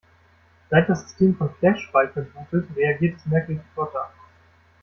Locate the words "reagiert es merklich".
2.75-3.59